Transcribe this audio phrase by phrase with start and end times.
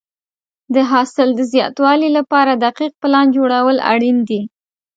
[0.75, 4.41] د حاصل د زیاتوالي لپاره دقیق پلان جوړول اړین دي.